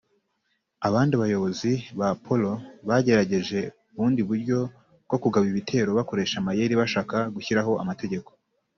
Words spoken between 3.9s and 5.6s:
ubundi buryo bwo kugaba